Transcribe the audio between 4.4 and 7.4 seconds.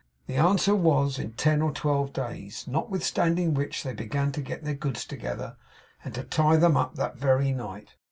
get their goods together and to tie them up that